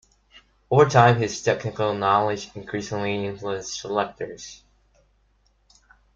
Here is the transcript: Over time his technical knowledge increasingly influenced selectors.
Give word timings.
Over 0.71 0.89
time 0.89 1.17
his 1.19 1.43
technical 1.43 1.93
knowledge 1.93 2.49
increasingly 2.55 3.23
influenced 3.23 3.81
selectors. 3.81 4.63